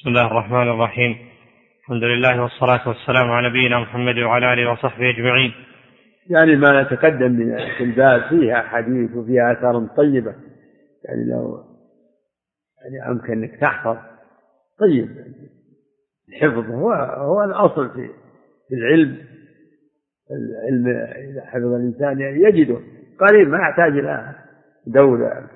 [0.00, 1.16] بسم الله الرحمن الرحيم.
[1.80, 5.52] الحمد لله والصلاة والسلام على نبينا محمد وعلى آله وصحبه أجمعين.
[6.30, 10.34] يعني ما نتقدم من الباب فيها حديث وفيها آثار طيبة.
[11.04, 11.64] يعني لو
[12.82, 13.96] يعني أمكن أنك تحفظ.
[14.80, 15.08] طيب.
[16.28, 17.90] الحفظ هو هو الأصل
[18.68, 19.18] في العلم.
[20.30, 20.88] العلم
[21.30, 22.80] إذا حفظ الإنسان يجده.
[23.20, 24.34] قليل ما يحتاج إلى
[24.86, 25.48] دولة.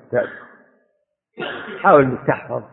[1.81, 2.63] حاول أنك تحفظ.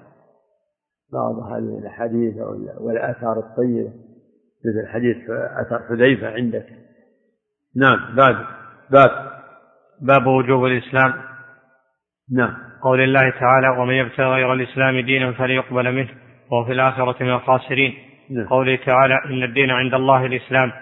[1.13, 2.35] بعض هذه الأحاديث
[2.81, 3.91] والآثار الطيبة
[4.65, 6.67] مثل حديث أثر حذيفة عندك.
[7.77, 8.47] نعم باب
[8.91, 9.11] باب
[10.01, 11.13] باب وجوب الإسلام.
[12.37, 16.09] نعم قول الله تعالى ومن يبتغي غير الإسلام دينا فليقبل منه
[16.51, 17.95] وهو في الآخرة من الخاسرين.
[18.31, 18.47] نعم.
[18.47, 20.73] قوله تعالى إن الدين عند الله الإسلام.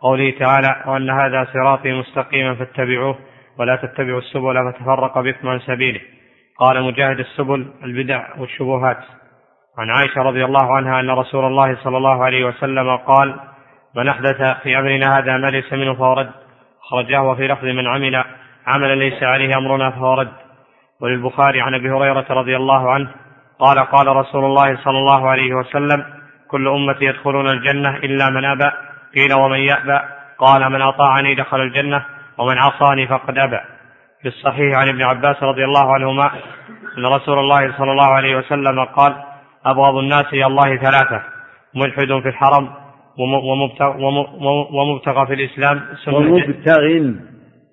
[0.00, 3.18] قوله تعالى وأن هذا صراطي مستقيما فاتبعوه
[3.58, 6.00] ولا تتبعوا السبل فتفرق بكم عن سبيله.
[6.58, 9.04] قال مجاهد السبل البدع والشبهات.
[9.78, 13.36] عن عائشة رضي الله عنها أن رسول الله صلى الله عليه وسلم قال
[13.96, 16.30] من أحدث في أمرنا هذا ما ليس منه فهو رد
[16.90, 18.24] خرجه وفي لفظ من عمل
[18.66, 20.32] عملا ليس عليه أمرنا فهو رد.
[21.00, 23.08] وللبخاري عن أبي هريرة رضي الله عنه
[23.58, 26.04] قال قال رسول الله صلى الله عليه وسلم
[26.48, 28.70] كل أمتي يدخلون الجنة إلا من أبى
[29.14, 30.00] قيل ومن يأبى
[30.38, 32.04] قال من أطاعني دخل الجنة
[32.38, 33.60] ومن عصاني فقد أبى.
[34.22, 36.30] في الصحيح عن ابن عباس رضي الله عنهما
[36.98, 39.16] أن رسول الله صلى الله عليه وسلم قال
[39.66, 41.22] أبغض الناس إلى الله ثلاثة
[41.74, 42.68] ملحد في الحرم
[44.72, 46.80] ومبتغى في الإسلام سنة ومبتغ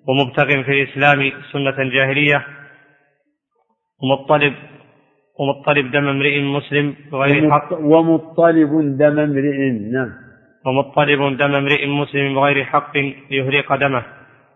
[0.08, 2.46] ومبتغ في الإسلام سنة جاهلية.
[4.02, 4.54] ومطلب
[5.38, 7.72] ومطلب دم امرئ مسلم بغير حق.
[7.72, 9.58] ومطلب دم امرئ
[9.92, 10.10] نعم.
[10.66, 12.96] ومطلب دم امرئ مسلم بغير حق
[13.30, 14.02] ليهرق دمه.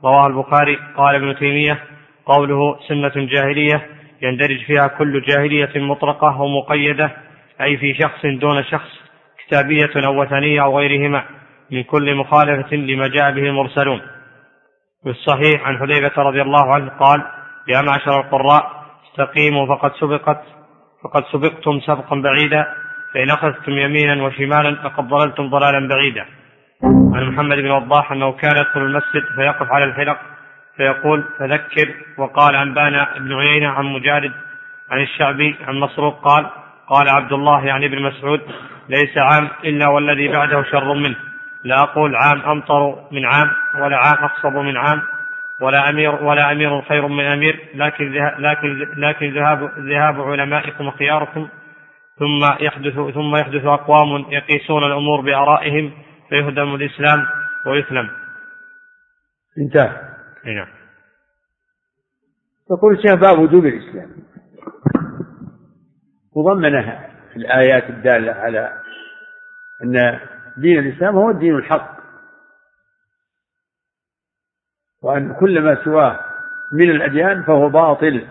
[0.04, 0.78] رواه البخاري.
[0.96, 1.78] قال ابن تيمية
[2.26, 3.86] قوله سنة جاهلية
[4.22, 7.27] يندرج فيها كل جاهلية مطلقة ومقيدة.
[7.60, 8.90] أي في شخص دون شخص
[9.46, 11.24] كتابية أو وثنية أو غيرهما
[11.70, 14.00] من كل مخالفة لما جاء به المرسلون.
[15.02, 17.22] في الصحيح عن حذيفة رضي الله عنه قال
[17.68, 20.42] يا معشر القراء استقيموا فقد سبقت
[21.04, 22.66] فقد سبقتم سبقا بعيدا
[23.14, 26.26] فإن أخذتم يمينا وشمالا فقد ضللتم ضلالا بعيدا.
[27.14, 30.18] عن محمد بن وضاح أنه كان يدخل المسجد فيقف على الحلق
[30.76, 34.32] فيقول فذكر وقال أنبانا ابن عيينة عن مجالد
[34.90, 36.46] عن الشعبي عن مسروق قال
[36.90, 38.40] قال عبد الله يعني ابن مسعود
[38.88, 41.16] ليس عام إلا والذي بعده شر منه
[41.64, 45.02] لا أقول عام أمطر من عام ولا عام أخصب من عام
[45.60, 51.48] ولا أمير ولا أمير خير من أمير لكن لكن لكن ذهاب ذهاب علمائكم خياركم
[52.18, 55.92] ثم يحدث ثم يحدث أقوام يقيسون الأمور بآرائهم
[56.28, 57.26] فيهدم الإسلام
[57.66, 58.10] ويسلم.
[59.58, 59.96] انتهى.
[60.44, 60.68] نعم.
[62.70, 64.10] يقول الشيخ باب وجوب الإسلام.
[66.38, 68.82] وضمنها في الآيات الدالة على
[69.82, 70.20] أن
[70.56, 71.98] دين الإسلام هو الدين الحق
[75.02, 76.20] وأن كل ما سواه
[76.72, 78.28] من الأديان فهو باطل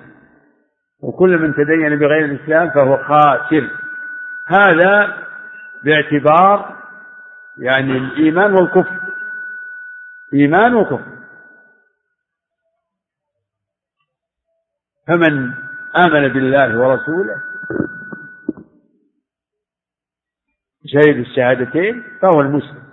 [1.01, 3.69] وكل من تدين بغير الإسلام فهو خاسر.
[4.47, 5.23] هذا
[5.83, 6.77] باعتبار
[7.59, 8.99] يعني الإيمان والكفر.
[10.33, 11.17] إيمان وكفر.
[15.07, 15.53] فمن
[15.95, 17.56] آمن بالله ورسوله
[20.87, 22.83] شهد الشهادتين فهو المسلم.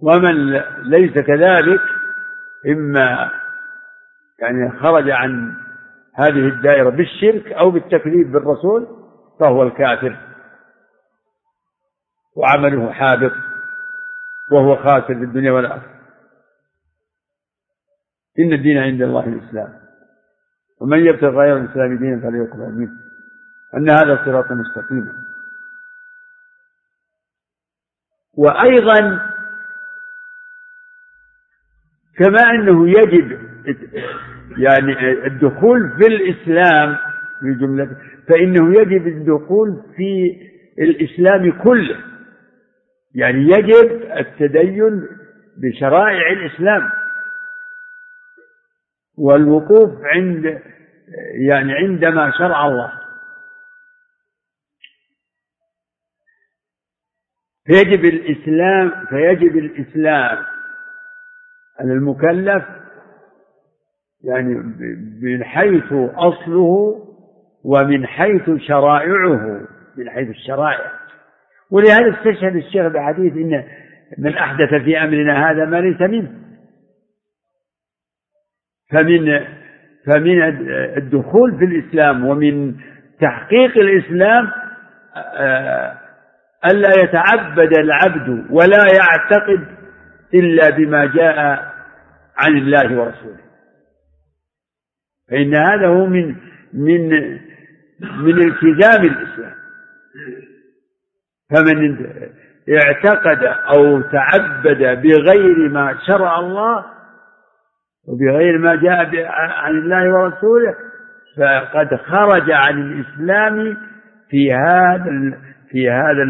[0.00, 1.80] ومن ليس كذلك
[2.66, 3.30] إما
[4.38, 5.54] يعني خرج عن
[6.14, 8.86] هذه الدائرة بالشرك أو بالتكذيب بالرسول
[9.40, 10.16] فهو الكافر.
[12.36, 13.32] وعمله حابط
[14.52, 15.98] وهو خاسر في الدنيا والآخرة.
[18.38, 19.78] إن الدين عند الله الإسلام.
[20.80, 23.07] ومن يبتغي غير الإسلام دينا فليقبل منه.
[23.76, 25.12] أن هذا صراط مستقيما
[28.36, 29.20] وأيضا
[32.18, 33.48] كما أنه يجب
[34.58, 36.96] يعني الدخول في الإسلام
[37.40, 37.96] في جملة
[38.28, 40.40] فإنه يجب الدخول في
[40.78, 42.00] الإسلام كله.
[43.14, 45.08] يعني يجب التدين
[45.56, 46.90] بشرائع الإسلام.
[49.18, 50.62] والوقوف عند
[51.48, 52.92] يعني عندما شرع الله.
[57.68, 60.38] فيجب الإسلام فيجب الإسلام.
[61.80, 62.64] على المكلف
[64.24, 64.54] يعني
[65.22, 67.04] من حيث أصله
[67.64, 69.60] ومن حيث شرائعه
[69.96, 70.92] من حيث الشرائع.
[71.70, 73.64] ولهذا استشهد الشيخ بحديث إن
[74.18, 76.32] من أحدث في أمرنا هذا ما ليس منه.
[78.90, 79.44] فمن
[80.06, 80.42] فمن
[80.96, 82.74] الدخول في الإسلام ومن
[83.20, 84.50] تحقيق الإسلام
[85.16, 85.98] آه،
[86.66, 89.66] ألا يتعبد العبد ولا يعتقد
[90.34, 91.38] إلا بما جاء
[92.36, 93.48] عن الله ورسوله.
[95.30, 96.34] فإن هذا هو من
[96.72, 97.08] من
[98.00, 99.54] من التزام الإسلام.
[101.50, 101.96] فمن
[102.68, 106.84] اعتقد أو تعبد بغير ما شرع الله
[108.08, 110.74] وبغير ما جاء عن الله ورسوله
[111.36, 113.76] فقد خرج عن الإسلام
[114.30, 115.38] في هذا
[115.70, 116.22] في هذا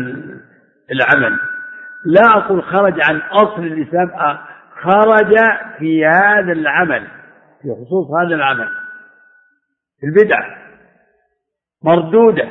[0.90, 1.38] العمل.
[2.04, 4.10] لا أقول خرج عن أصل الإسلام
[4.82, 5.34] خرج
[5.78, 7.08] في هذا العمل
[7.62, 8.68] في خصوص هذا العمل.
[10.04, 10.58] البدعة
[11.84, 12.48] مردودة.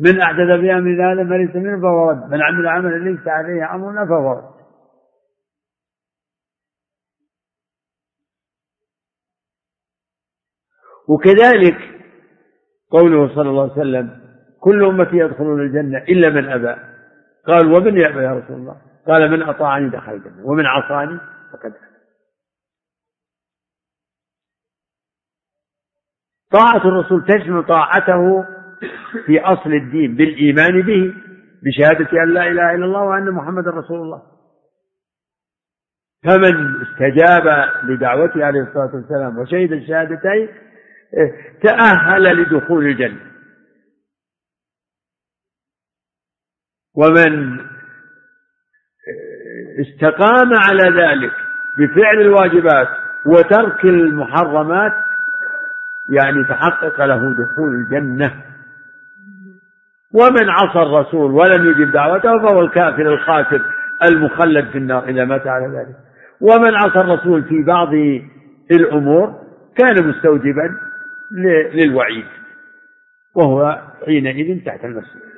[0.00, 2.30] من أحدث في أمر هذا فليس منه فهو رد.
[2.30, 4.52] من عمل عملا ليس عليه أمرنا فهو رد.
[11.08, 11.78] وكذلك
[12.90, 14.21] قوله صلى الله عليه وسلم
[14.62, 16.76] كل أمتي يدخلون الجنة إلا من أبى.
[17.46, 18.76] قال ومن يأبى يا رسول الله.
[19.06, 21.20] قال من أطاعني دخل الجنة ومن عصاني
[21.52, 21.72] فقد
[26.52, 28.44] طاعة الرسول تشمل طاعته
[29.26, 31.14] في أصل الدين بالإيمان به
[31.62, 34.22] بشهادة أن لا إله إلا الله وأن محمد رسول الله.
[36.24, 40.48] فمن استجاب لدعوته عليه الصلاة والسلام وشهد الشهادتين
[41.62, 43.31] تأهل لدخول الجنة.
[46.96, 47.58] ومن
[49.80, 51.32] استقام على ذلك
[51.78, 52.88] بفعل الواجبات
[53.26, 54.92] وترك المحرمات
[56.10, 58.42] يعني تحقق له دخول الجنة.
[60.14, 63.62] ومن عصى الرسول ولم يجب دعوته فهو الكافر الخاسر
[64.04, 65.96] المخلد في النار إذا مات على ذلك.
[66.40, 67.94] ومن عصى الرسول في بعض
[68.70, 69.42] الأمور
[69.76, 70.76] كان مستوجبا
[71.74, 72.26] للوعيد
[73.34, 75.31] وهو حينئذ تحت المسجد.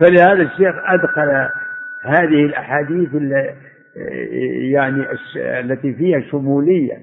[0.00, 1.48] فلهذا الشيخ أدخل
[2.02, 3.08] هذه الأحاديث
[4.72, 5.06] يعني
[5.36, 6.98] التي فيها شمولية.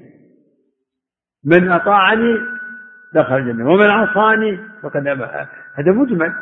[1.46, 2.40] من أطاعني
[3.14, 6.34] دخل الجنة ومن عصاني فقد هذا مجمل.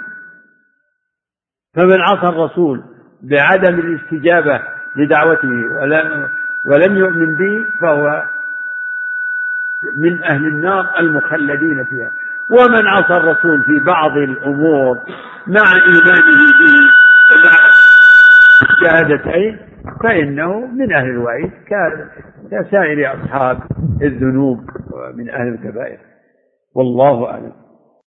[1.76, 2.84] فمن عصى الرسول
[3.22, 4.62] بعدم الاستجابة
[4.96, 5.48] لدعوته
[5.82, 6.30] ولم
[6.66, 8.24] ولم يؤمن به فهو
[9.98, 12.12] من أهل النار المخلدين فيها.
[12.52, 14.98] ومن عصى الرسول في بعض الأمور
[15.48, 16.76] مع إيمانه به
[17.32, 17.58] ومع
[18.70, 19.60] الشهادتين
[20.04, 21.52] فإنه من أهل الوعيد
[22.52, 23.60] كسائر أصحاب
[24.02, 24.60] الذنوب
[24.92, 25.98] ومن أهل الكبائر.
[26.76, 27.54] والله أعلم.